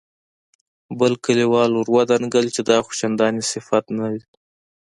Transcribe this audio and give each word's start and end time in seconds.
بل 0.99 1.13
کليوال 1.25 1.71
ور 1.75 1.87
ودانګل 1.95 2.45
چې 2.55 2.61
دا 2.69 2.77
خو 2.83 2.91
چندان 2.99 3.33
صفت 3.51 3.85
نه 3.97 4.05
دی. 4.13 4.21